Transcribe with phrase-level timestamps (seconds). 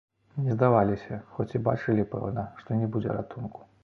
[0.43, 3.63] Не здаваліся, хоць і бачылі, пэўна, што не будзе ратунку.